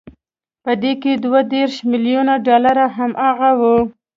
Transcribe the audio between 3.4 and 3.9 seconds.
وو